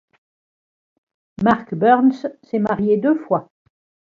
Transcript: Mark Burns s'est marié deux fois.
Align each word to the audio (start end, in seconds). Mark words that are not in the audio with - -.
Mark 1.43 1.75
Burns 1.75 2.25
s'est 2.41 2.57
marié 2.57 2.97
deux 2.97 3.13
fois. 3.27 3.51